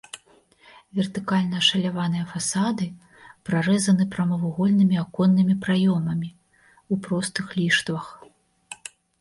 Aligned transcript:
Вертыкальна 0.99 1.55
ашаляваныя 1.63 2.23
фасады 2.31 2.87
прарэзаны 3.49 4.03
прамавугольнымі 4.15 4.95
аконнымі 5.05 5.55
праёмамі 5.67 6.29
ў 6.63 7.03
простых 7.05 7.47
ліштвах. 7.61 8.05